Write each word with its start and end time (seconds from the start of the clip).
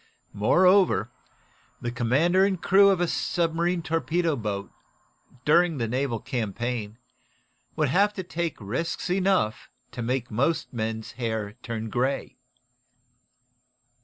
Moreover, 0.33 1.11
the 1.79 1.91
commander 1.91 2.43
and 2.43 2.59
crew 2.59 2.89
of 2.89 2.99
a 2.99 3.07
submarine 3.07 3.83
torpedo 3.83 4.35
boat, 4.35 4.71
during 5.45 5.79
a 5.79 5.87
naval 5.87 6.19
campaign, 6.19 6.97
would 7.75 7.89
have 7.89 8.11
to 8.15 8.23
take 8.23 8.57
risks 8.59 9.11
enough 9.11 9.69
to 9.91 10.01
make 10.01 10.31
most 10.31 10.73
men's 10.73 11.11
hair 11.21 11.53
turn 11.61 11.91
gray." 11.91 12.35